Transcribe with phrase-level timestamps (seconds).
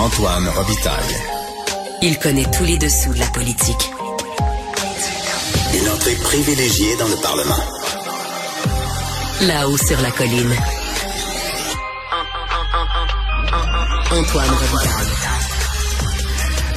[0.00, 1.14] Antoine Robitaille.
[2.00, 3.90] Il connaît tous les dessous de la politique.
[5.74, 7.62] Une entrée privilégiée dans le Parlement.
[9.42, 10.54] Là-haut sur la colline.
[14.10, 15.12] Antoine Robitaille.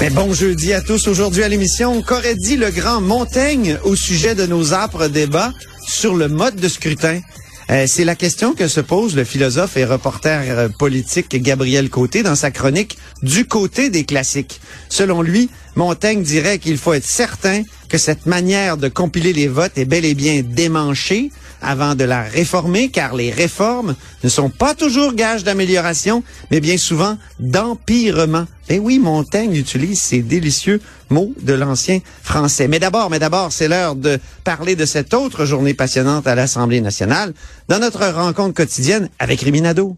[0.01, 1.07] Mais bon jeudi à tous.
[1.07, 5.53] Aujourd'hui à l'émission, qu'aurait dit le grand Montaigne au sujet de nos âpres débats
[5.87, 7.21] sur le mode de scrutin?
[7.69, 12.23] Euh, c'est la question que se pose le philosophe et reporter euh, politique Gabriel Côté
[12.23, 14.59] dans sa chronique Du côté des classiques.
[14.89, 19.77] Selon lui, Montaigne dirait qu'il faut être certain que cette manière de compiler les votes
[19.77, 21.31] est bel et bien démanchée
[21.63, 26.77] avant de la réformer, car les réformes ne sont pas toujours gages d'amélioration, mais bien
[26.77, 28.45] souvent d'empirement.
[28.69, 32.67] Et oui, Montaigne utilise ces délicieux mots de l'ancien français.
[32.67, 36.81] Mais d'abord, mais d'abord, c'est l'heure de parler de cette autre journée passionnante à l'Assemblée
[36.81, 37.33] nationale
[37.67, 39.97] dans notre rencontre quotidienne avec Riminado.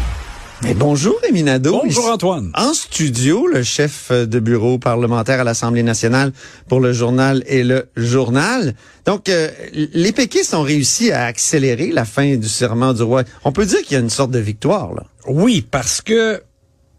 [0.63, 1.81] Mais bonjour, Rémi Nadeau.
[1.83, 2.51] Bonjour, Antoine.
[2.53, 6.31] En studio, le chef de bureau parlementaire à l'Assemblée nationale
[6.67, 8.75] pour le journal et le journal.
[9.05, 13.23] Donc, euh, les péquistes ont réussi à accélérer la fin du serment du roi.
[13.43, 15.03] On peut dire qu'il y a une sorte de victoire, là.
[15.27, 16.43] Oui, parce que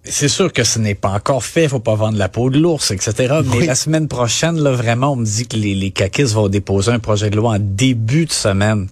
[0.02, 2.90] c'est sûr que ce n'est pas encore fait, faut pas vendre la peau de l'ours,
[2.90, 3.12] etc.
[3.44, 3.66] Mais Oui.
[3.66, 6.98] la semaine prochaine, là, vraiment, on me dit que les, les caquistes vont déposer un
[6.98, 8.88] projet de loi en début de semaine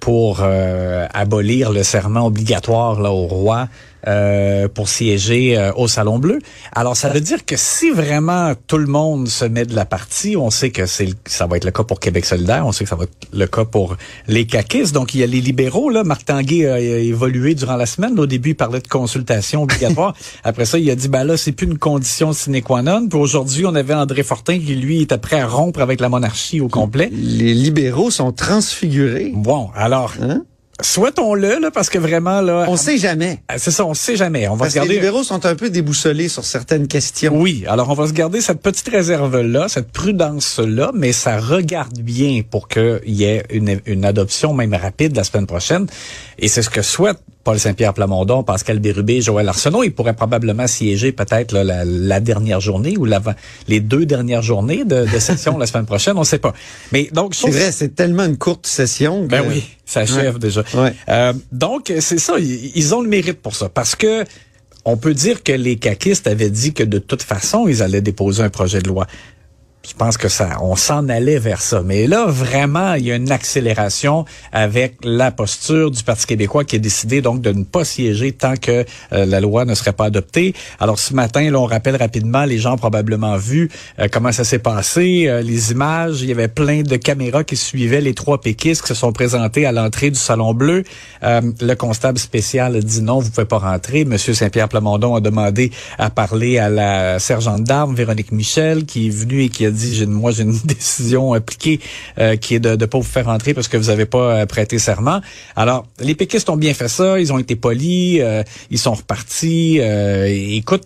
[0.00, 3.68] pour euh, abolir le serment obligatoire là, au roi
[4.06, 6.38] euh, pour siéger euh, au Salon Bleu.
[6.72, 10.36] Alors, ça veut dire que si vraiment tout le monde se met de la partie,
[10.36, 12.90] on sait que c'est ça va être le cas pour Québec solidaire, on sait que
[12.90, 14.94] ça va être le cas pour les caquistes.
[14.94, 15.90] Donc, il y a les libéraux.
[15.90, 18.18] Là, Marc Tanguay a évolué durant la semaine.
[18.18, 20.14] Au début, il parlait de consultation obligatoire.
[20.44, 23.08] Après ça, il a dit, ben là, c'est plus une condition sine qua non.
[23.08, 26.60] Puis aujourd'hui, on avait André Fortin qui, lui, était prêt à rompre avec la monarchie
[26.60, 27.10] au complet.
[27.12, 29.32] Les libéraux sont transfigurés.
[29.34, 30.44] Bon, alors, Hein?
[30.80, 32.66] Souhaitons-le, là, parce que vraiment, là...
[32.68, 33.40] On sait jamais.
[33.56, 34.46] C'est ça, on sait jamais.
[34.48, 35.00] On va Parce se que les garder...
[35.00, 37.34] libéraux sont un peu déboussolés sur certaines questions.
[37.34, 42.42] Oui, alors on va se garder cette petite réserve-là, cette prudence-là, mais ça regarde bien
[42.48, 45.86] pour qu'il y ait une, une adoption même rapide la semaine prochaine.
[46.38, 49.84] Et c'est ce que souhaite Paul Saint-Pierre Plamondon, Pascal Bérubé, Joël Arsenault.
[49.84, 53.34] Ils pourraient probablement siéger peut-être la, la dernière journée ou l'avant,
[53.68, 56.54] les deux dernières journées de, de session la semaine prochaine, on ne sait pas.
[56.90, 59.22] Mais donc, C'est vrai, c'est tellement une courte session.
[59.22, 60.40] que- ben oui, ça achève Ouais.
[60.40, 60.64] déjà.
[60.74, 60.92] Ouais.
[61.08, 63.68] Euh, donc, c'est ça, ils, ils ont le mérite pour ça.
[63.68, 64.24] Parce que
[64.84, 68.42] on peut dire que les caquistes avaient dit que de toute façon, ils allaient déposer
[68.42, 69.06] un projet de loi.
[69.88, 71.80] Je pense que ça, on s'en allait vers ça.
[71.84, 76.74] Mais là, vraiment, il y a une accélération avec la posture du Parti québécois qui
[76.74, 80.06] a décidé donc de ne pas siéger tant que euh, la loi ne serait pas
[80.06, 80.54] adoptée.
[80.80, 83.70] Alors ce matin, là, on rappelle rapidement, les gens ont probablement vu
[84.00, 86.20] euh, comment ça s'est passé, euh, les images.
[86.20, 89.66] Il y avait plein de caméras qui suivaient les trois péquistes qui se sont présentés
[89.66, 90.82] à l'entrée du Salon Bleu.
[91.22, 94.04] Le constable spécial a dit non, vous pouvez pas rentrer.
[94.04, 99.10] Monsieur Saint-Pierre Plamondon a demandé à parler à la sergente d'armes, Véronique Michel, qui est
[99.10, 101.80] venue et qui a dit, j'ai, moi, j'ai une décision appliquée
[102.18, 104.46] euh, qui est de ne pas vous faire rentrer parce que vous n'avez pas euh,
[104.46, 105.20] prêté serment.
[105.54, 109.78] Alors, les péquistes ont bien fait ça, ils ont été polis, euh, ils sont repartis.
[109.80, 110.82] Euh, écoute,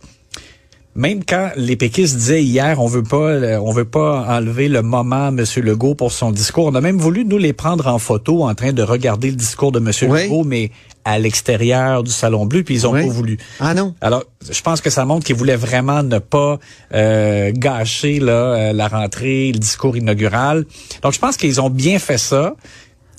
[0.97, 4.83] même quand les péquistes disaient hier, on veut pas, euh, on veut pas enlever le
[4.83, 6.67] moment à Monsieur Legault pour son discours.
[6.67, 9.71] On a même voulu nous les prendre en photo en train de regarder le discours
[9.71, 10.25] de Oui.
[10.25, 10.71] Legault, mais
[11.11, 13.07] à l'extérieur du salon bleu, puis ils ont Oui.
[13.07, 13.39] pas voulu.
[13.61, 13.95] Ah non.
[14.01, 16.59] Alors, je pense que ça montre qu'ils voulaient vraiment ne pas
[16.95, 20.65] euh, gâcher là, euh, la rentrée, le discours inaugural.
[21.03, 22.55] Donc, je pense qu'ils ont bien fait ça.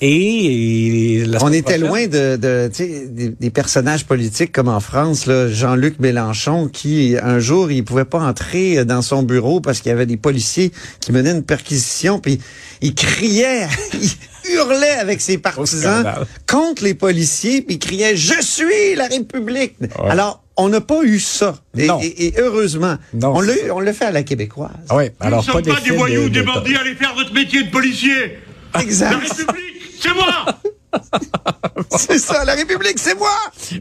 [0.04, 2.36] Et, On était prochaine- loin de,
[2.66, 8.18] des, des personnages politiques comme en France, Jean-Luc Mélenchon, qui un jour il pouvait pas
[8.18, 12.40] entrer dans son bureau parce qu'il y avait des policiers qui menaient une perquisition, puis
[12.80, 13.68] il criait,
[14.50, 16.04] hurlait avec ses partisans
[16.48, 19.74] contre les policiers, puis criait "Je suis la République".
[20.08, 21.98] Alors on n'a pas eu ça, et, Non.
[22.02, 24.70] et- et heureusement, Non, on l'a on l'a fait à la québécoise.
[24.90, 26.94] Ah oui, Nous alors ne pas sommes pas, des voyous, de- des de- bandits, allez
[26.94, 28.38] faire votre métier de policier.
[28.74, 30.46] La Exact, République, c'est moi
[31.98, 33.30] c'est ça, la République, c'est moi.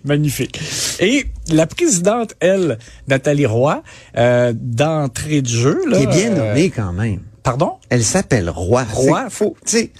[0.05, 0.59] Magnifique.
[0.99, 2.77] Et la présidente, elle,
[3.07, 3.83] Nathalie Roy,
[4.17, 7.19] euh, d'entrée de jeu, là, Qui est bien euh, nommée quand même.
[7.43, 7.73] Pardon?
[7.89, 8.85] Elle s'appelle Roi.
[8.89, 9.23] Roy?
[9.25, 9.91] C'est- Faut, tu sais,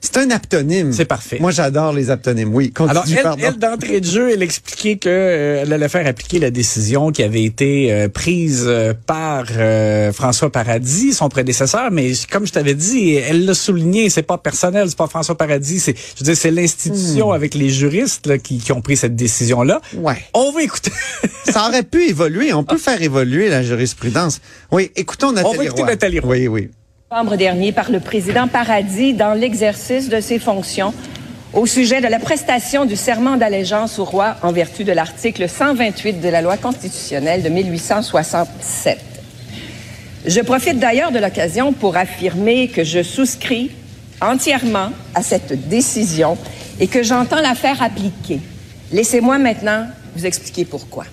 [0.00, 0.92] C'est un aptonyme.
[0.92, 1.38] C'est parfait.
[1.40, 2.54] Moi, j'adore les aptonymes.
[2.54, 6.06] Oui, continue, Alors, elle, elle, d'entrée de jeu, elle expliquait que euh, elle allait faire
[6.06, 11.90] appliquer la décision qui avait été euh, prise euh, par euh, François Paradis, son prédécesseur,
[11.90, 15.80] mais comme je t'avais dit, elle l'a souligné, c'est pas personnel, c'est pas François Paradis,
[15.80, 19.16] c'est je veux dire, c'est l'institution avec les juristes là, qui, qui ont pris cette
[19.16, 19.80] décision-là.
[19.94, 20.04] Hmm.
[20.04, 20.24] Ouais.
[20.34, 20.92] On va écouter.
[21.44, 22.52] Ça aurait pu évoluer.
[22.52, 24.40] On peut faire évoluer la jurisprudence.
[24.70, 25.90] Oui, écoutons Nathalie va écouter Roy.
[25.90, 26.30] Nathalie Roy.
[26.30, 26.70] Oui, oui.
[27.10, 30.92] Novembre dernier par le président Paradis dans l'exercice de ses fonctions
[31.54, 36.20] au sujet de la prestation du serment d'allégeance au roi en vertu de l'article 128
[36.20, 38.98] de la loi constitutionnelle de 1867.
[40.26, 43.70] Je profite d'ailleurs de l'occasion pour affirmer que je souscris
[44.20, 46.36] entièrement à cette décision
[46.78, 48.40] et que j'entends la faire appliquer.
[48.92, 51.06] Laissez-moi maintenant vous expliquer pourquoi.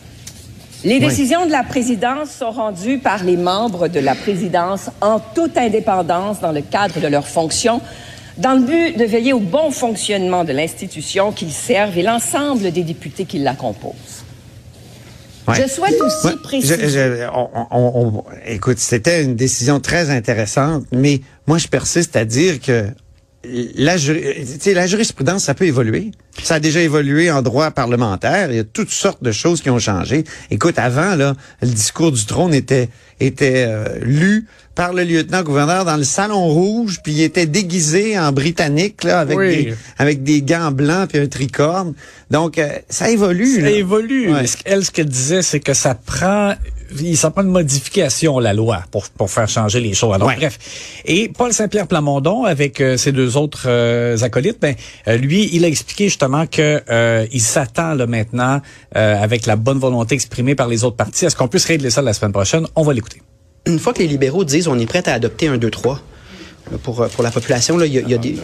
[0.83, 5.57] Les décisions de la présidence sont rendues par les membres de la présidence en toute
[5.57, 7.81] indépendance dans le cadre de leurs fonctions,
[8.37, 12.83] dans le but de veiller au bon fonctionnement de l'institution qu'ils servent et l'ensemble des
[12.83, 14.23] députés qui la composent.
[15.47, 15.55] Ouais.
[15.61, 16.77] Je souhaite aussi Ouais, préciser.
[16.83, 22.15] je- je- on- on- on- écoute, c'était une décision très intéressante, mais moi, je persiste
[22.15, 22.87] à dire que
[23.75, 26.11] la, jurisprudence, ça peut évoluer.
[26.43, 28.51] Ça a déjà évolué en droit parlementaire.
[28.51, 30.23] Il y a toutes sortes de choses qui ont changé.
[30.51, 32.89] Écoute, avant, là, le discours du trône était,
[33.19, 34.45] était euh, lu
[34.75, 39.37] par le lieutenant-gouverneur dans le salon rouge, puis il était déguisé en britannique, là, avec,
[39.37, 39.65] Oui.
[39.65, 41.93] des, avec des gants blancs puis un tricorne.
[42.29, 43.55] Donc, euh, ça évolue.
[43.55, 43.69] Ça là.
[43.71, 44.33] évolue.
[44.33, 44.43] Ouais.
[44.65, 46.55] Elle, ce qu'elle disait, c'est que ça prend,
[47.01, 50.13] il- ça prend une modification, la loi, pour, pour faire changer les choses.
[50.13, 50.35] Alors, Ouais.
[50.37, 50.57] bref.
[51.05, 54.75] Et Paul Saint-Pierre Plamondon, avec euh, ses deux autres euh, acolytes, ben,
[55.07, 58.61] euh, lui, il a expliqué justement que euh, il s'attend là maintenant,
[58.95, 61.89] euh, avec la bonne volonté exprimée par les autres partis, à ce qu'on puisse régler
[61.89, 62.65] ça la semaine prochaine.
[62.75, 63.21] On va l'écouter.
[63.67, 65.99] une fois que les libéraux disent on est prêt à adopter un 2-3
[66.71, 68.35] là, pour, pour la population, là, il y a, il y a des,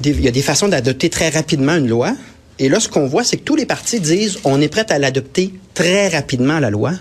[0.00, 2.12] des- il y a des façons d'adopter très rapidement une loi.
[2.60, 4.98] Et là, ce qu'on voit, c'est que tous les partis disent on est prêt à
[4.98, 6.92] l'adopter très rapidement, la loi.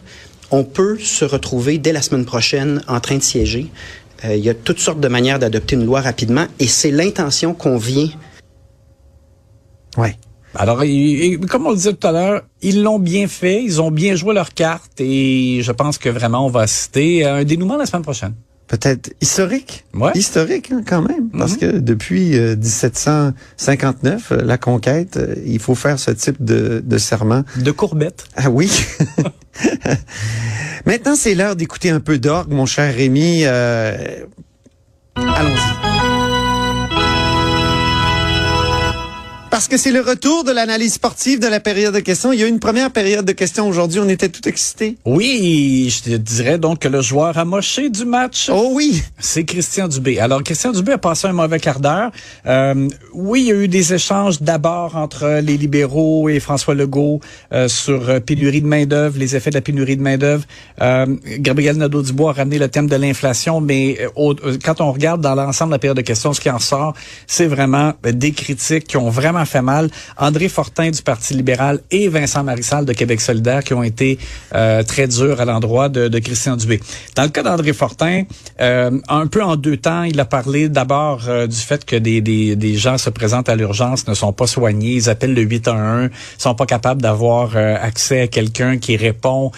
[0.51, 3.67] On peut se retrouver dès la semaine prochaine en train de siéger.
[4.25, 7.53] Euh, il y a toutes sortes de manières d'adopter une loi rapidement et c'est l'intention
[7.53, 8.09] qu'on vient
[9.97, 10.15] Ouais.
[10.55, 10.77] Alors,
[11.49, 14.33] comme on le disait tout à l'heure, ils l'ont bien fait, ils ont bien joué
[14.33, 18.03] leur carte et je pense que vraiment on va assister à un dénouement la semaine
[18.03, 18.33] prochaine.
[18.67, 19.85] Peut-être historique.
[19.93, 20.11] Ouais.
[20.15, 21.57] Historique hein, quand même, parce Mhm.
[21.59, 26.97] que depuis euh, 1759, euh, la conquête, euh, il faut faire ce type de, de
[26.97, 27.43] serment.
[27.57, 28.25] De courbettes.
[28.35, 28.71] Ah oui.
[30.85, 33.41] Maintenant, c'est l'heure d'écouter un peu d'orgue, mon cher Rémi.
[33.45, 33.95] Euh,
[35.15, 36.16] Allons-y.
[39.49, 42.31] Parce que c'est le retour de l'analyse sportive de la période de questions.
[42.33, 43.99] Il y a eu une première période de questions aujourd'hui.
[44.01, 44.97] On était tout excités.
[45.05, 49.01] Oui, je te dirais donc que le joueur amoché du match, Oh oui.
[49.17, 50.19] c'est Christian Dubé.
[50.19, 52.11] Alors, Christian Dubé a passé un mauvais quart d'heure.
[52.45, 57.21] Euh, oui, il y a eu des échanges d'abord entre les libéraux et François Legault
[57.53, 60.43] euh, sur euh, pénurie de main-d'œuvre, les effets de la pénurie de main-d'œuvre.
[60.81, 61.05] Euh,
[61.39, 65.21] Gabriel Nadeau-Dubois a ramené le thème de l'inflation, mais euh, au- euh, quand on regarde
[65.21, 66.93] dans l'ensemble de la période de questions, ce qui en sort,
[67.27, 69.89] c'est vraiment des critiques qui ont vraiment fait mal.
[70.17, 74.17] André Fortin du Parti libéral et Vincent Marissal de Québec solidaire qui ont été
[74.55, 76.79] euh, très durs à l'endroit de, de Christian Dubé.
[77.15, 78.23] Dans le cas d'André Fortin,
[78.61, 82.21] euh, un peu en deux temps, il a parlé d'abord euh, du fait que des,
[82.21, 86.09] des, des gens se présentent à l'urgence, ne sont pas soignés, ils appellent le 811,
[86.37, 89.51] sont pas capables d'avoir accès à quelqu'un qui répond.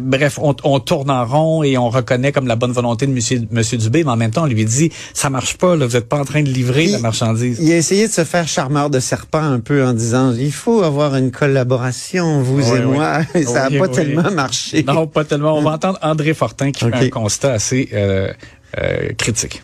[0.00, 3.42] Bref, on, on tourne en rond et on reconnaît comme la bonne volonté de monsieur,
[3.50, 6.08] monsieur Dubé, mais en même temps, on lui dit, ça marche pas, là, vous êtes
[6.08, 7.58] pas en train de livrer Il- la marchandise.
[7.60, 10.82] Il a essayé de se faire charmeur de serpent un peu en disant il faut
[10.82, 12.94] avoir une collaboration, vous Oui, et oui.
[12.96, 13.18] moi.
[13.34, 13.94] Et ça n'a pas oui.
[13.94, 14.82] tellement marché.
[14.82, 15.56] Non, pas tellement.
[15.56, 16.94] On va entendre André Fortin qui Ok.
[16.96, 18.32] fait un constat assez euh,
[18.78, 19.62] euh, critique.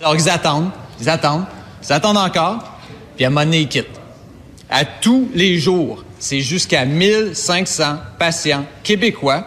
[0.00, 1.44] Alors, ils attendent, ils attendent,
[1.86, 2.78] ils attendent encore,
[3.16, 3.86] puis à un moment donné, ils quittent.
[4.68, 9.46] À tous les jours, c'est jusqu'à 1500 patients québécois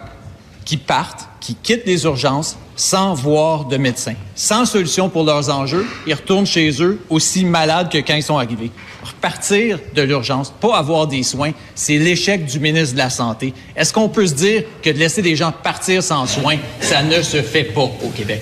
[0.63, 5.85] qui partent, qui quittent les urgences sans voir de médecin, sans solution pour leurs enjeux.
[6.07, 8.69] Ils retournent chez eux aussi malades que quand ils sont arrivés.
[9.05, 13.53] Repartir de l'urgence, pas avoir des soins, c'est l'échec du ministre de la Santé.
[13.75, 17.21] Est-ce qu'on peut se dire que de laisser des gens partir sans soins, ça ne
[17.21, 18.41] se fait pas au Québec?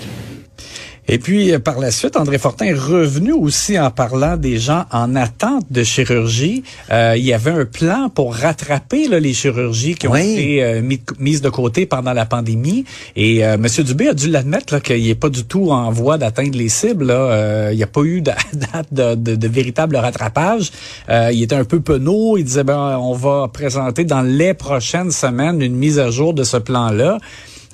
[1.08, 4.86] Et puis, euh, par la suite, André Fortin est revenu aussi en parlant des gens
[4.92, 6.64] en attente de chirurgie.
[6.92, 10.22] Euh, il y avait un plan pour rattraper là, les chirurgies qui ont Oui.
[10.34, 12.86] été euh, mis- mises de côté pendant la pandémie.
[13.18, 13.68] Et euh, M.
[13.84, 17.06] Dubé a dû l'admettre qu'il n'est pas du tout en voie d'atteindre les cibles.
[17.08, 17.14] Là.
[17.16, 20.72] Euh, il n'y a pas eu de, date de, de- de véritable rattrapage.
[21.10, 22.38] Euh, il était un peu penaud.
[22.38, 26.44] Il disait, ben, on va présenter dans les prochaines semaines une mise à jour de
[26.44, 27.18] ce plan-là.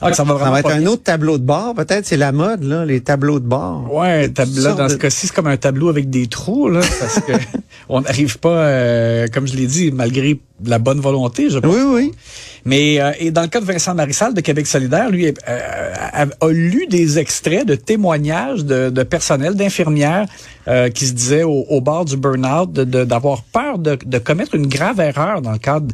[0.01, 2.06] Ah, ça va Ça va être un autre tableau de bord, peut-être.
[2.06, 3.94] C'est la mode, là, les tableaux de bord.
[3.94, 6.70] Ouais, Toutes tab- là, sortes dans ce cas-ci, c'est comme un tableau avec des trous,
[6.70, 7.34] là, parce que
[7.89, 11.74] on n'arrive pas, euh, comme je l'ai dit, malgré la bonne volonté, je pense.
[11.74, 12.12] Oui, oui.
[12.66, 15.32] Mais euh, et dans le cas de Vincent Marissal de Québec solidaire, lui euh,
[15.96, 20.25] a, a lu des extraits de témoignages de, de personnel, d'infirmières
[20.68, 24.18] euh, qui se disaient au, au bord du burn-out de- de- d'avoir peur de, de
[24.20, 25.88] commettre une grave erreur dans le cadre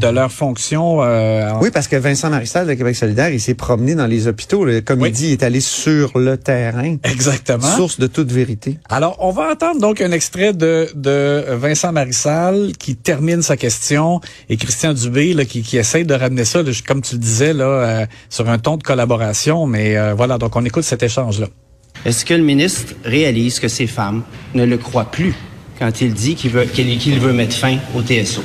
[0.00, 1.02] de leur fonction.
[1.02, 4.64] euh, Oui, parce que Vincent Marissal de Québec solidaire, il s'est promené dans les hôpitaux.
[4.64, 4.80] là.
[4.80, 5.10] Comme Oui.
[5.10, 6.96] il dit, il est allé sur le terrain.
[7.04, 7.66] Exactement.
[7.76, 8.78] Source de toute vérité.
[8.88, 14.05] Alors, on va entendre donc un extrait de, de Vincent Marissal qui termine sa question
[14.48, 17.52] et Christian Dubé là, qui, qui essaye de ramener ça, là, comme tu le disais,
[17.52, 19.66] là, euh, sur un ton de collaboration.
[19.66, 21.48] Mais euh, voilà, donc on écoute cet échange-là.
[22.04, 24.22] Est-ce que le ministre réalise que ces femmes
[24.54, 25.34] ne le croient plus
[25.78, 28.42] quand il dit qu'il veut, qu'il qu'il veut mettre fin au TSO?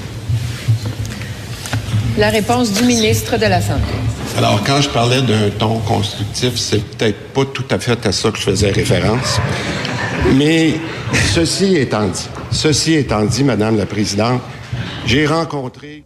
[2.18, 3.94] La réponse du ministre de la Santé.
[4.38, 8.32] Alors, quand je parlais d'un ton constructif, c'est peut-être pas tout à fait à ça
[8.32, 9.40] que je faisais référence.
[10.36, 10.74] Mais
[11.34, 14.42] ceci étant dit, ceci étant dit, Madame la Présidente,
[15.06, 16.04] j'ai rencontré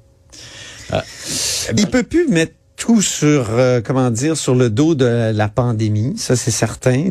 [1.77, 6.13] Il peut plus mettre tout sur, euh, comment dire, sur le dos de la pandémie,
[6.17, 7.05] ça c'est certain,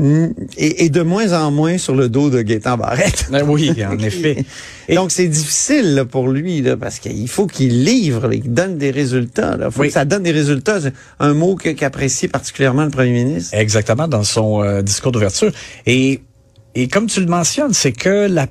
[0.58, 3.26] et, et de moins en moins sur le dos de Gaétan Barrette.
[3.32, 4.44] Euh, oui, en effet.
[4.88, 8.76] Et- Donc c'est difficile là, pour lui là, parce qu'il faut qu'il livre, qu'il donne
[8.76, 9.56] des résultats.
[9.58, 9.86] Il faut Oui.
[9.88, 10.82] que ça donne des résultats.
[10.82, 13.54] C'est un mot qu'apprécie particulièrement le premier ministre.
[13.56, 15.50] Exactement, dans son euh, discours d'ouverture.
[15.86, 16.20] Et
[16.76, 18.48] et comme tu le mentionnes, c'est que la,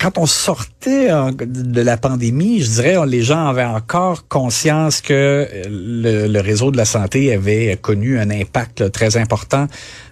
[0.00, 5.12] quand on sortait euh, de la pandémie, je dirais, les gens avaient encore conscience que
[5.12, 9.66] euh, le, réseau de la santé avait connu un impact très important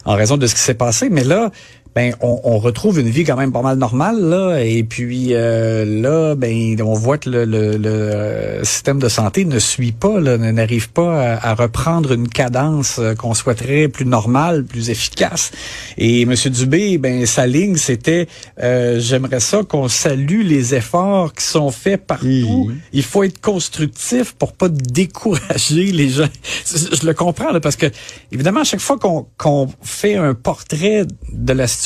[0.04, 1.08] en raison de ce qui s'est passé.
[1.08, 1.50] Mais là,
[1.96, 4.60] ben, on, on retrouve une vie quand même pas mal normale là.
[4.62, 9.46] Et puis euh, là, ben, on voit que le, le- le, euh, système de santé
[9.46, 14.64] ne suit pas, n'arrive pas à, à reprendre une cadence euh, qu'on souhaiterait plus normale,
[14.64, 15.52] plus efficace.
[15.96, 18.28] Et Monsieur Dubé, ben, sa ligne, c'était
[18.62, 22.66] euh, j'aimerais ça qu'on salue les efforts qui sont faits partout.
[22.68, 22.76] Mhm.
[22.92, 26.28] Il faut être constructif pour pas décourager les gens.
[26.66, 27.86] Je le comprends là, parce que
[28.32, 31.85] évidemment, à chaque fois qu'on qu'on fait un portrait de la situation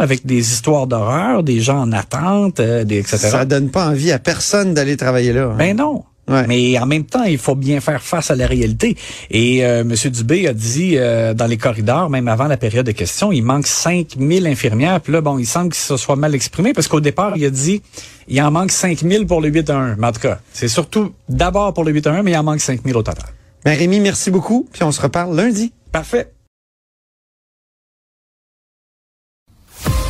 [0.00, 3.18] avec des histoires d'horreur, des gens en attente, euh, des, etc.
[3.18, 5.50] Ça donne pas envie à personne d'aller travailler là.
[5.52, 5.56] hein.
[5.58, 6.04] Ben non.
[6.28, 6.46] Ouais.
[6.46, 8.96] Mais en même temps, il faut bien faire face à la réalité.
[9.30, 9.94] Et euh, M.
[10.12, 13.66] Dubé a dit euh, dans les corridors, même avant la période de questions, il manque
[13.66, 15.00] 5000 infirmières.
[15.00, 17.50] Puis là, bon, il semble que ça soit mal exprimé parce qu'au départ, il a
[17.50, 17.82] dit
[18.28, 19.96] il en manque 5000 pour le 8 à 1.
[19.96, 22.44] Mais en tout cas, c'est surtout d'abord pour le 8 à 1, mais il en
[22.44, 23.24] manque 5000 au total.
[23.64, 24.68] Ben, Rémi, merci beaucoup.
[24.72, 25.72] Puis on se reparle lundi.
[25.90, 26.30] Parfait.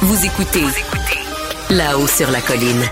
[0.03, 0.65] Vous écoutez
[1.69, 2.83] là-haut sur la colline.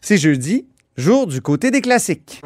[0.00, 0.66] C'est jeudi,
[0.96, 2.42] jour du côté des classiques.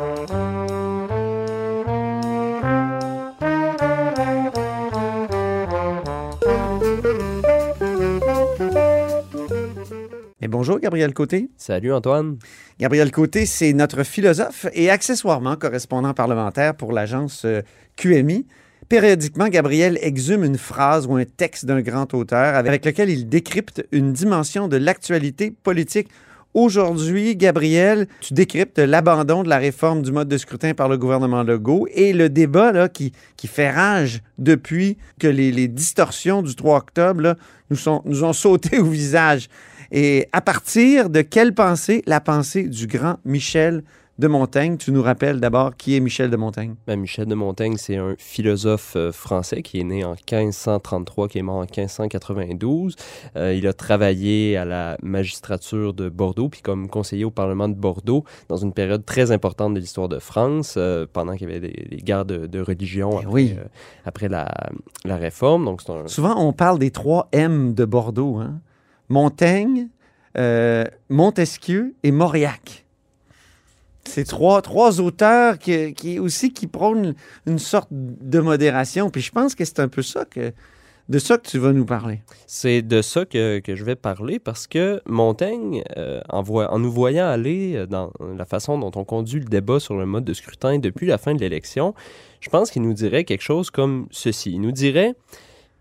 [10.42, 11.48] Et bonjour, Gabriel Côté.
[11.56, 12.36] Salut Antoine.
[12.78, 17.62] Gabriel Côté, c'est notre philosophe et accessoirement correspondant parlementaire pour l'agence euh,
[17.96, 18.46] QMI.
[18.88, 23.86] Périodiquement, Gabriel exhume une phrase ou un texte d'un grand auteur avec lequel il décrypte
[23.92, 26.08] une dimension de l'actualité politique.
[26.52, 31.44] Aujourd'hui, Gabriel, tu décryptes l'abandon de la réforme du mode de scrutin par le gouvernement
[31.44, 33.12] Legault et le débat qui,
[33.46, 37.36] fait rage depuis que les, distorsions du 3 octobre
[37.70, 39.48] nous, nous ont sauté au visage.
[39.92, 42.02] Et à partir de quelle pensée?
[42.06, 43.84] La pensée du grand Michel
[44.20, 44.76] de Montaigne.
[44.76, 46.74] Tu nous rappelles d'abord qui est Michel de Montaigne?
[46.86, 51.38] Ben, Michel de Montaigne, c'est un philosophe euh, français qui est né en 1533, qui
[51.38, 52.96] est mort en 1592.
[53.36, 57.74] Euh, il a travaillé à la magistrature de Bordeaux, puis comme conseiller au Parlement de
[57.74, 61.60] Bordeaux, dans une période très importante de l'histoire de France, euh, pendant qu'il y avait
[61.60, 63.56] des, des guerres de, de religion Eh après, oui.
[64.04, 64.52] après la,
[65.06, 65.64] la réforme.
[65.64, 66.06] Donc, un...
[66.06, 68.36] Souvent, on parle des trois M de Bordeaux.
[68.36, 68.60] Hein?
[69.08, 69.88] Montaigne,
[71.08, 72.84] Montesquieu et Mauriac.
[74.10, 77.14] C'est trois, auteurs qui, aussi qui prônent
[77.46, 79.10] une sorte de modération.
[79.10, 80.24] Puis je pense que c'est un peu ça
[81.10, 82.22] de ça que tu vas nous parler.
[82.46, 87.26] C'est de ça que, je vais parler parce que Montaigne, euh, en, en nous voyant
[87.26, 90.78] aller euh, dans la façon dont on conduit le débat sur le mode de scrutin
[90.78, 91.94] depuis la fin de l'élection,
[92.40, 94.52] je pense qu'il nous dirait quelque chose comme ceci.
[94.52, 95.14] Il nous dirait,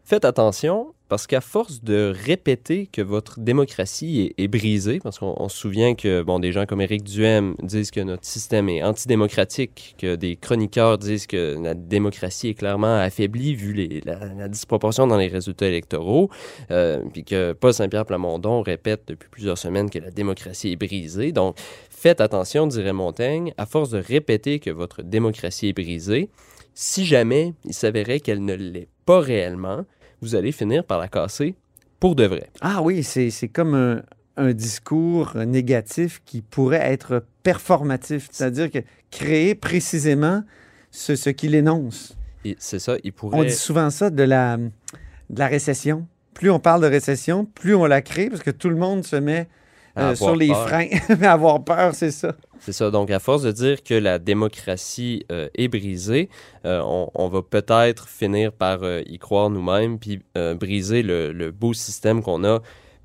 [0.09, 5.49] faites attention parce qu'à force de répéter que votre démocratie est, brisée, parce qu'on on
[5.49, 9.95] se souvient que bon, des gens comme Éric Duhem disent que notre système est antidémocratique,
[9.99, 15.27] que des chroniqueurs disent que la démocratie est clairement affaiblie vu la disproportion dans les
[15.27, 16.31] résultats électoraux,
[16.71, 21.31] euh, puis que Paul Saint-Pierre Plamondon répète depuis plusieurs semaines que la démocratie est brisée.
[21.31, 21.55] Donc,
[21.91, 26.29] faites attention, dirait Montaigne, à force de répéter que votre démocratie est brisée,
[26.73, 29.85] si jamais il s'avérait qu'elle ne l'est pas réellement,
[30.21, 31.55] vous allez finir par la casser
[31.99, 32.49] pour de vrai.
[32.61, 34.01] Ah oui, c'est comme un,
[34.37, 38.79] un discours négatif qui pourrait être performatif, c'est-à-dire que
[39.11, 40.43] créer précisément
[40.91, 42.15] ce, ce qu'il énonce.
[42.57, 43.37] C'est ça, il pourrait...
[43.37, 46.07] On dit souvent ça de la, de la récession.
[46.33, 49.17] Plus on parle de récession, plus on la crée parce que tout le monde se
[49.17, 49.49] met
[49.97, 50.67] euh, sur les peur.
[50.69, 50.87] freins.
[51.19, 52.35] Mais avoir peur, c'est ça.
[52.59, 52.91] C'est ça.
[52.91, 56.29] Donc, à force de dire que la démocratie euh, est brisée,
[56.65, 60.21] euh, on, on va peut-être finir par euh, y croire nous-mêmes, puis
[60.59, 62.59] briser le, le beau système qu'on a,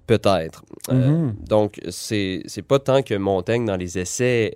[0.07, 0.65] peut-être.
[0.91, 1.35] Mhm.
[1.49, 4.55] Donc, c'est c'est pas tant que Montaigne, dans les essais,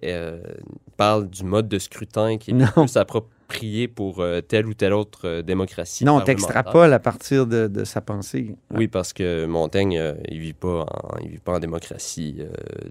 [0.97, 2.67] parle du mode de scrutin qui est Non.
[2.75, 6.05] plus approprié pour telle ou telle autre démocratie.
[6.05, 8.57] Non, on t'extrapole à partir de, de sa pensée.
[8.75, 12.35] Oui, parce que Montaigne, il vit pas en, il vit pas en démocratie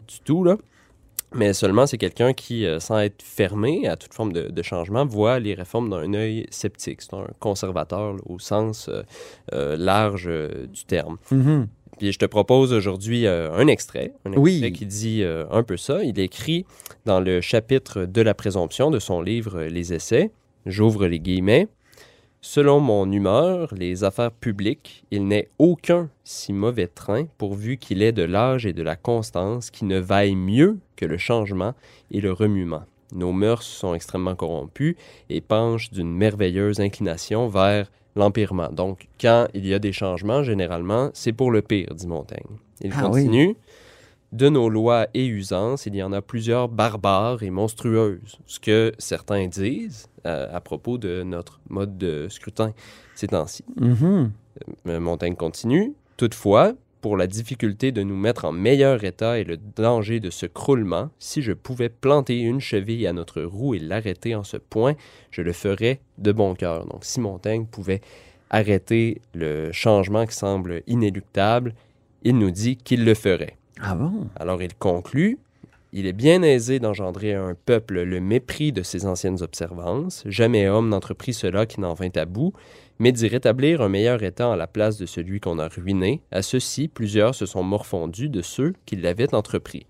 [0.07, 0.57] du tout, là.
[1.33, 5.05] Mais seulement, c'est quelqu'un qui, euh, sans être fermé à toute forme de, de changement,
[5.05, 7.01] voit les réformes d'un œil sceptique.
[7.01, 9.03] C'est un conservateur là, au sens euh,
[9.53, 10.29] euh, large
[10.71, 11.17] du terme.
[11.31, 11.67] Mhm.
[11.97, 14.71] Puis je te propose aujourd'hui euh, un extrait, un extrait Oui.
[14.71, 16.03] qui dit euh, un peu ça.
[16.03, 16.65] Il écrit
[17.05, 20.31] dans le chapitre de la présomption de son livre Les Essais,
[20.67, 21.67] j'ouvre les guillemets,
[22.41, 28.11] Selon mon humeur, les affaires publiques, il n'est aucun si mauvais train pourvu qu'il ait
[28.11, 31.73] de l'âge et de la constance qui ne vaille mieux que le changement
[32.11, 32.83] et le remuement.
[33.11, 34.97] Nos mœurs sont extrêmement corrompues
[35.29, 38.69] et penchent d'une merveilleuse inclination vers l'empirement.
[38.71, 42.57] Donc, quand il y a des changements, généralement, c'est pour le pire, dit Montaigne.
[42.81, 43.55] Il Ah oui.
[44.33, 48.91] De nos lois et usances, il y en a plusieurs barbares et monstrueuses, ce que
[48.97, 52.73] certains disent euh, à propos de notre mode de scrutin
[53.15, 53.63] ces temps-ci.
[53.79, 54.31] Mhm.
[54.87, 55.93] Euh, Montaigne continue.
[56.17, 60.45] Toutefois, pour la difficulté de nous mettre en meilleur état et le danger de ce
[60.45, 64.95] croulement, si je pouvais planter une cheville à notre roue et l'arrêter en ce point,
[65.31, 66.85] je le ferais de bon cœur.
[66.85, 68.01] Donc, si Montaigne pouvait
[68.49, 71.75] arrêter le changement qui semble inéluctable,
[72.23, 73.56] il nous dit qu'il le ferait.
[73.81, 74.27] Ah bon?
[74.35, 75.37] Alors il conclut
[75.93, 80.23] Il est bien aisé d'engendrer à un peuple le mépris de ses anciennes observances.
[80.25, 82.53] Jamais homme n'entreprit cela qui n'en vint à bout,
[82.99, 86.21] mais d'y rétablir un meilleur état en la place de celui qu'on a ruiné.
[86.31, 89.85] À ceci, plusieurs se sont morfondus de ceux qui l'avaient entrepris.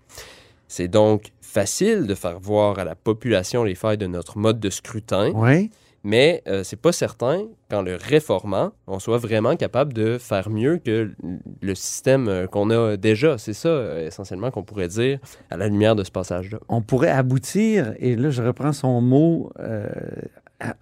[0.68, 4.70] C'est donc facile de faire voir à la population les failles de notre mode de
[4.70, 5.70] scrutin, Oui.
[6.04, 10.78] Mais euh, c'est pas certain qu'en le réformant, on soit vraiment capable de faire mieux
[10.78, 11.12] que
[11.60, 13.38] le système euh, qu'on a déjà.
[13.38, 15.18] C'est ça, euh, essentiellement, qu'on pourrait dire
[15.50, 16.58] à la lumière de ce passage-là.
[16.68, 19.88] On pourrait aboutir, et là je reprends son mot euh,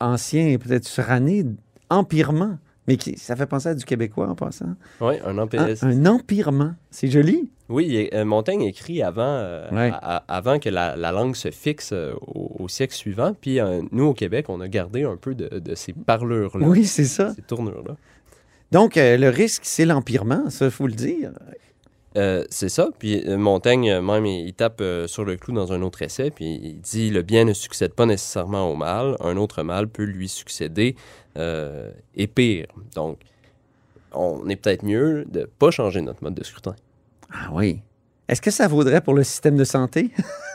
[0.00, 1.44] ancien et peut-être suranné,
[1.90, 2.58] empirement.
[2.88, 4.74] Mais qui, ça fait penser à du québécois en passant.
[5.00, 5.82] Oui, un Un, empiriste.
[5.82, 6.72] un empirement.
[6.90, 7.50] C'est joli.
[7.68, 9.92] Oui, et, euh, Montaigne écrit avant, euh, Ouais.
[10.28, 13.34] avant que la, la langue se fixe euh, au, au siècle suivant.
[13.40, 13.58] Puis
[13.90, 16.66] nous, au Québec, on a gardé un peu de, de ces parlures-là.
[16.68, 17.34] Oui, c'est ça.
[17.34, 17.96] Ces tournures-là.
[18.72, 21.30] Donc, le risque, c'est l'empirement, ça, il faut le dire.
[22.16, 22.88] Euh, c'est ça.
[22.98, 26.58] Puis euh, Montaigne, euh, même, il, tape sur le clou dans un autre essai, puis
[26.62, 29.16] il dit Le bien ne succède pas nécessairement au mal.
[29.20, 30.96] Un autre mal peut lui succéder
[31.36, 32.66] et pire.
[32.94, 33.18] Donc,
[34.12, 36.74] on est peut-être mieux de pas changer notre mode de scrutin.
[37.30, 37.82] Ah oui.
[38.28, 40.10] Est-ce que ça vaudrait pour le système de santé?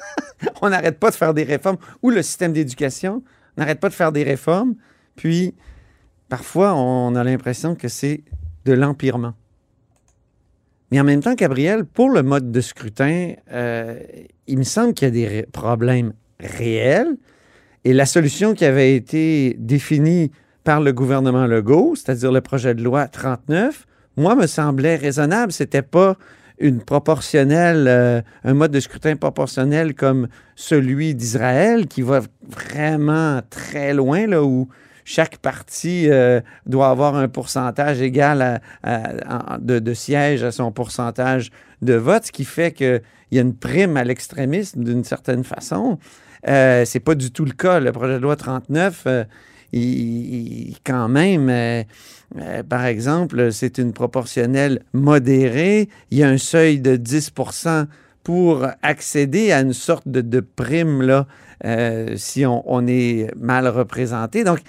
[0.61, 1.77] on n'arrête pas de faire des réformes.
[2.01, 3.23] Ou le système d'éducation.
[3.55, 4.75] On n'arrête pas de faire des réformes.
[5.15, 5.53] Puis,
[6.29, 8.23] parfois, on a l'impression que c'est
[8.65, 9.33] de l'empirement.
[10.91, 13.99] Mais en même temps, Gabriel, pour le mode de scrutin, euh,
[14.47, 17.15] il me semble qu'il y a des problèmes réels.
[17.85, 20.31] Et la solution qui avait été définie
[20.63, 25.53] par le gouvernement Legault, c'est-à-dire le projet de loi 39, moi, me semblait raisonnable.
[25.53, 26.17] C'était pas
[26.59, 33.93] une proportionnelle, euh, un mode de scrutin proportionnel comme celui d'Israël, qui va vraiment très
[33.93, 34.67] loin, là, où
[35.05, 41.93] chaque parti euh, doit avoir un pourcentage égal de, de sièges à son pourcentage de
[41.93, 45.97] vote, ce qui fait qu'il y a une prime à l'extrémisme d'une certaine façon.
[46.47, 47.79] Euh, c'est pas du tout le cas.
[47.79, 49.23] Le projet de loi 39, euh,
[49.73, 51.83] il, quand même, euh,
[52.67, 55.89] par exemple, c'est une proportionnelle modérée.
[56.09, 57.87] Il y a un seuil de 10%
[58.23, 61.25] pour accéder à une sorte de, prime là,
[62.15, 64.43] si on, on est mal représenté.
[64.43, 64.59] Donc,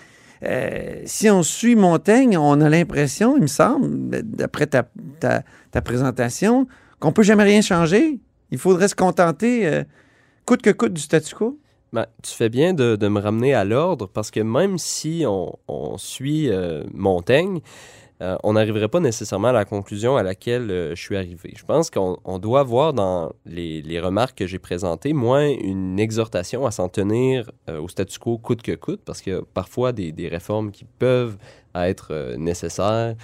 [0.45, 4.89] euh, si on suit Montaigne, on a l'impression, il me semble, d'après ta,
[5.21, 6.67] ta- ta présentation,
[6.99, 8.21] qu'on peut jamais rien changer.
[8.51, 9.85] Il faudrait se contenter, euh,
[10.45, 11.59] coûte que coûte, du statu quo.
[11.93, 15.99] Ben, tu fais bien de, me ramener à l'ordre parce que même si on, on
[15.99, 17.61] suit euh, Montaigne,
[18.23, 21.53] euh, on n'arriverait pas nécessairement à la conclusion à laquelle euh, je suis arrivé.
[21.57, 25.99] Je pense qu'on on doit voir dans les, les remarques que j'ai présentées, moins une
[25.99, 29.43] exhortation à s'en tenir euh, au statu quo coûte que coûte, parce qu'il y a
[29.55, 31.37] parfois des, des réformes qui peuvent
[31.75, 33.15] être nécessaires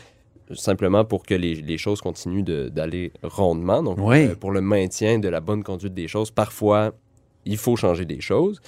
[0.54, 3.82] simplement pour que les, les choses continuent d'aller rondement.
[3.82, 4.28] Donc, Oui.
[4.40, 6.92] pour le maintien de la bonne conduite des choses, parfois,
[7.44, 8.58] il faut changer des choses.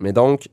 [0.00, 0.48] Mais donc,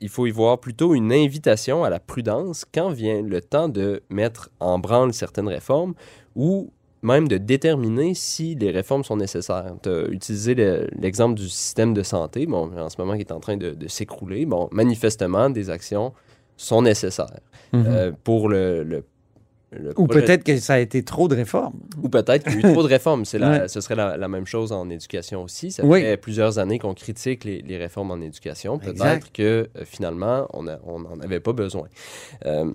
[0.00, 4.02] il faut y voir plutôt une invitation à la prudence quand vient le temps de
[4.10, 5.94] mettre en branle certaines réformes
[6.36, 6.70] ou
[7.02, 9.72] même de déterminer si les réformes sont nécessaires.
[9.82, 13.30] Tu as utilisé le- l'exemple du système de santé, bon, en ce moment qui est
[13.32, 14.46] en train de, de s'écrouler.
[14.46, 16.12] Bon, manifestement, des actions
[16.56, 17.38] sont nécessaires
[17.72, 17.84] Mhm.
[17.86, 19.04] euh, pour le, le-
[19.70, 21.74] le Ou projet- peut-être que ça a été trop de réformes.
[22.02, 23.24] ou peut-être qu'il y a eu trop de réformes.
[23.24, 23.68] C'est la- Ouais.
[23.68, 25.70] Ce serait la, la même chose en éducation aussi.
[25.70, 26.00] Ça Oui.
[26.00, 28.78] fait plusieurs années qu'on critique les, les réformes en éducation.
[28.78, 29.42] Peut-être que
[29.76, 31.88] euh, finalement, on n'en avait pas besoin.
[32.46, 32.72] Euh,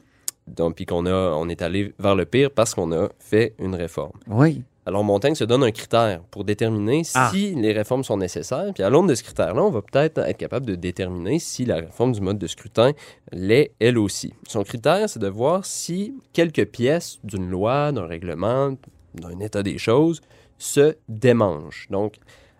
[0.47, 3.75] donc, puis qu'on a, on est allé vers le pire parce qu'on a fait une
[3.75, 4.11] réforme.
[4.27, 4.61] Oui.
[4.85, 7.31] Alors, Montaigne se donne un critère pour déterminer si Ah.
[7.33, 8.71] les réformes sont nécessaires.
[8.73, 11.75] Puis, à l'aune de ce critère-là, on va peut-être être capable de déterminer si la
[11.77, 12.91] réforme du mode de scrutin
[13.31, 14.33] l'est elle aussi.
[14.47, 18.73] Son critère, c'est de voir si quelques pièces d'une loi, d'un règlement,
[19.15, 20.19] d'un état des choses
[20.57, 21.87] se démangent.
[21.89, 22.15] Donc,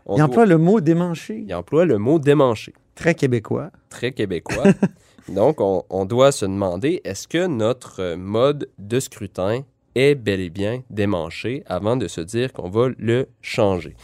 [0.06, 1.44] on Il doit- emploie le mot démanché.
[1.48, 3.70] il emploie le mot démancher Très québécois.
[3.90, 4.64] très québécois.
[5.30, 9.64] Donc, on, on doit se demander, est-ce que notre mode de scrutin
[9.96, 13.96] est bel et bien démanché avant de se dire qu'on va le changer?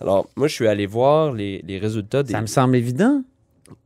[0.00, 3.22] Alors, moi, je suis allé voir les, les résultats des, Ça me semble évident.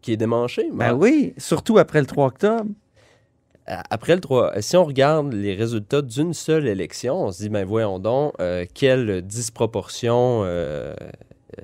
[0.02, 0.68] qui est démanché.
[0.72, 2.64] Ben oui, surtout après le 3 octobre.
[3.68, 7.48] Euh, Après le 3, si on regarde les résultats d'une seule élection, on se dit,
[7.50, 10.94] ben voyons donc, euh, quelle disproportion euh,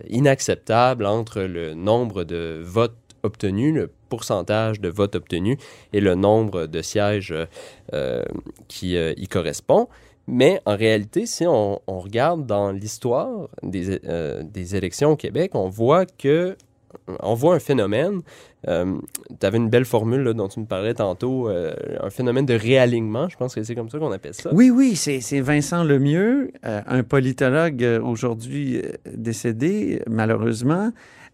[0.08, 5.58] inacceptable entre le nombre de votes obtenus, le pourcentage de votes obtenus
[5.92, 7.34] et le nombre de sièges
[7.92, 8.22] euh,
[8.68, 9.88] qui euh, y correspond.
[10.28, 15.68] Mais en réalité, si on, regarde dans l'histoire des, euh, des élections au Québec, on
[15.68, 16.56] voit que
[17.20, 18.20] on voit un phénomène.
[18.68, 18.94] Euh,
[19.40, 23.28] tu avais une belle formule là, dont tu me parlais tantôt, un phénomène de réalignement,
[23.28, 24.50] je pense que c'est comme ça qu'on appelle ça.
[24.54, 28.80] Oui, oui, c'est Vincent Lemieux, un politologue aujourd'hui
[29.12, 30.92] décédé, malheureusement,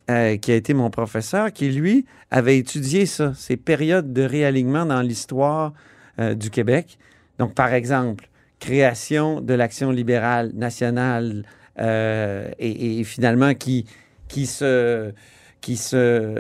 [0.09, 4.87] euh, qui a été mon professeur, qui, lui, avait étudié ça, ces périodes de réalignement
[4.87, 5.73] dans l'histoire
[6.19, 6.99] euh, du Québec.
[7.39, 11.45] Donc, par exemple, création de l'Action libérale nationale
[11.79, 13.87] euh, et, et finalement qui,
[14.29, 15.13] qui se
[15.61, 16.35] qui se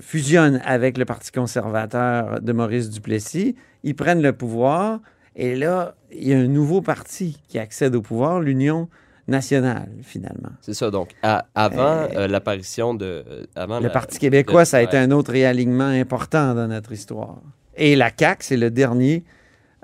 [0.00, 3.54] fusionne avec le Parti conservateur de Maurice Duplessis.
[3.84, 5.00] Ils prennent le pouvoir
[5.36, 8.88] et là, il y a un nouveau parti qui accède au pouvoir, l'Union
[9.32, 10.50] nationale, finalement.
[10.60, 13.04] C'est ça, donc à- avant euh, l'apparition de...
[13.26, 16.68] euh, avant Le la- Parti québécois, de- ça a été un autre réalignement important dans
[16.68, 17.38] notre histoire.
[17.76, 19.24] Et la CAQ, c'est le dernier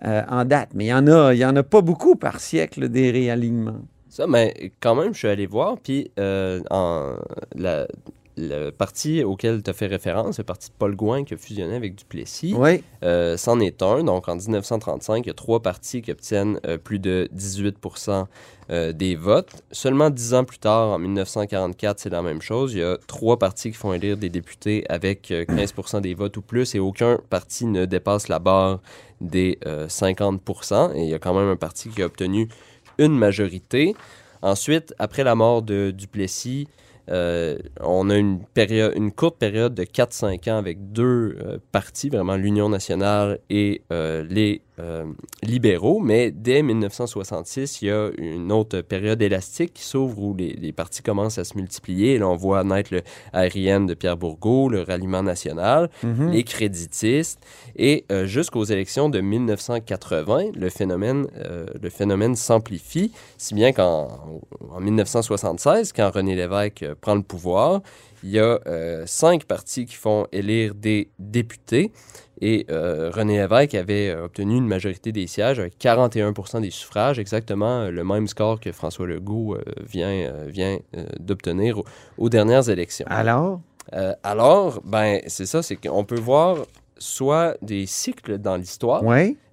[0.04, 0.70] euh, en date.
[0.74, 3.82] Mais il y en a, il y en a pas beaucoup par siècle des réalignements.
[4.08, 7.14] Ça, mais quand même, je suis allé voir, puis euh, en,
[7.56, 7.86] la-
[8.38, 11.74] le parti auquel tu as fait référence, le parti de Paul Gouin qui a fusionné
[11.74, 12.82] avec Duplessis, Oui.
[13.02, 14.04] euh, c'en est un.
[14.04, 18.26] Donc, en 1935, il y a trois partis qui obtiennent euh, plus de 18%
[18.70, 19.50] euh, des votes.
[19.72, 22.74] Seulement dix ans plus tard, en 1944, c'est la même chose.
[22.74, 26.36] Il y a trois partis qui font élire des députés avec euh, 15% des votes
[26.36, 28.80] ou plus et aucun parti ne dépasse la barre
[29.20, 32.48] des euh, 50% Et il y a quand même un parti qui a obtenu
[32.98, 33.94] une majorité.
[34.42, 36.68] Ensuite, après la mort de Duplessis,
[37.10, 42.08] euh, on a une, période, une courte période de 4-5 ans avec deux euh, partis,
[42.08, 45.04] vraiment l'Union nationale et euh, les euh,
[45.42, 50.52] libéraux, mais dès 1966, il y a une autre période élastique qui s'ouvre où les,
[50.52, 52.14] les partis commencent à se multiplier.
[52.14, 53.02] Et là, on voit naître le
[53.86, 56.30] de Pierre Bourgault, le Ralliement national, Mhm.
[56.30, 57.40] les créditistes,
[57.76, 64.08] et euh, jusqu'aux élections de 1980, le phénomène, euh, le phénomène s'amplifie, si bien qu'en
[64.70, 67.80] en 1976, quand René Lévesque prend le pouvoir,
[68.22, 71.92] il y a euh, cinq partis qui font élire des députés.
[72.40, 77.18] Et euh, René Lévesque avait euh, obtenu une majorité des sièges avec 41% des suffrages,
[77.18, 80.78] exactement le même score que François Legault euh, vient, vient
[81.18, 81.84] d'obtenir au-
[82.16, 83.06] aux dernières élections.
[83.08, 83.60] Alors?
[84.22, 86.58] Alors, ben, c'est ça, c'est qu'on peut voir
[86.98, 89.02] soit des cycles dans l'histoire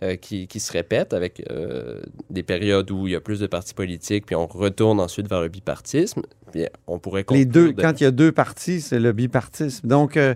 [0.04, 3.48] euh, qui, qui se répètent avec euh, des périodes où il y a plus de
[3.48, 6.22] partis politiques, puis on retourne ensuite vers le bipartisme.
[6.52, 9.12] Puis on pourrait Les conclure deux, de- quand il y a deux partis, c'est le
[9.14, 9.88] bipartisme.
[9.88, 10.34] Donc, euh,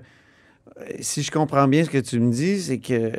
[1.01, 3.11] si je comprends bien ce que tu me dis, c'est que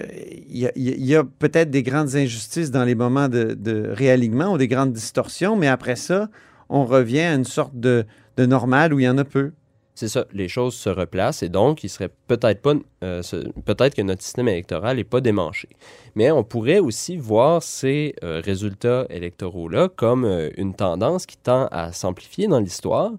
[0.49, 3.89] il y a, il y a peut-être des grandes injustices dans les moments de, de
[3.93, 6.29] réalignement ou des grandes distorsions, mais après ça,
[6.69, 9.53] on revient à une sorte de, de normal où il y en a peu.
[9.95, 12.75] C'est ça, les choses se replacent et donc il serait peut-être pas,
[13.05, 13.23] euh,
[13.65, 15.69] peut-être que notre système électoral n'est pas démanché.
[16.15, 21.67] Mais on pourrait aussi voir ces euh, résultats électoraux-là comme euh, une tendance qui tend
[21.71, 23.13] à s'amplifier dans l'histoire,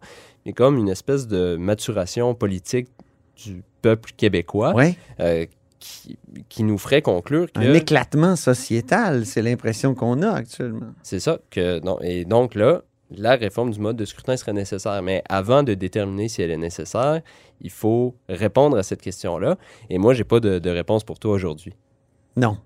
[0.46, 2.88] et comme une espèce de maturation politique
[3.46, 4.96] du peuple québécois Ouais.
[5.80, 6.18] qui,
[6.50, 10.94] qui nous ferait conclure que Un éclatement sociétal, c'est l'impression qu'on a actuellement.
[11.04, 12.82] c'est ça que non et donc là
[13.16, 16.58] la réforme du mode de scrutin serait nécessaire mais avant de déterminer si elle est
[16.58, 17.22] nécessaire
[17.62, 19.58] il faut répondre à cette question-là
[19.90, 21.74] et moi j'ai pas de, réponse pour toi aujourd'hui
[22.36, 22.58] Non.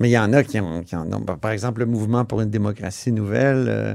[0.00, 1.20] Mais il y en a qui, en ont.
[1.36, 3.94] Par exemple, le mouvement pour une démocratie nouvelle euh,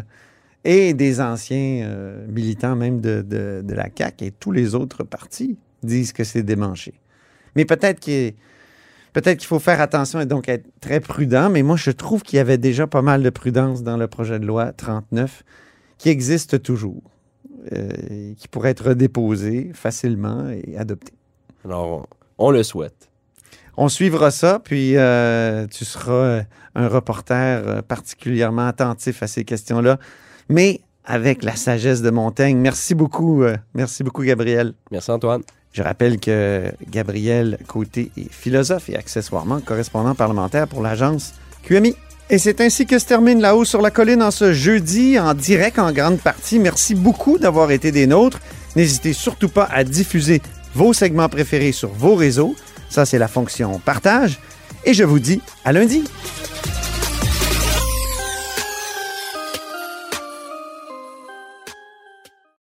[0.63, 6.13] et des anciens euh, militants même de la CAQ et tous les autres partis disent
[6.13, 6.93] que c'est démanché.
[7.56, 8.36] Mais peut-être qu'il
[9.13, 11.50] peut-être qu'il faut faire attention et donc être très prudent.
[11.50, 14.39] Mais moi, je trouve qu'il y avait déjà pas mal de prudence dans le projet
[14.39, 15.43] de loi 39
[15.97, 17.03] qui existe toujours,
[17.73, 21.13] euh, qui pourrait être déposé facilement et adopté.
[21.65, 22.07] alors
[22.38, 23.10] on, on le souhaite
[23.77, 26.43] On suivra ça, puis euh, tu seras euh,
[26.75, 29.99] un reporter particulièrement attentif à ces questions-là,
[30.49, 32.57] mais avec la sagesse de Montaigne.
[32.57, 34.73] Merci beaucoup, euh, merci beaucoup, Gabriel.
[34.91, 41.33] merci Antoine Je rappelle que Gabriel Côté est philosophe et accessoirement correspondant parlementaire pour l'agence
[41.63, 41.95] QMI.
[42.30, 45.34] Et c'est ainsi que se termine La hausse sur la colline en ce jeudi, en
[45.34, 46.60] direct en grande partie.
[46.60, 48.40] Merci beaucoup d'avoir été des nôtres.
[48.76, 50.42] N'hésitez surtout pas à diffuser
[50.76, 52.56] vos segments préférés sur vos réseaux.
[52.90, 54.40] Ça, c'est la fonction partage.
[54.84, 56.04] Et je vous dis à lundi.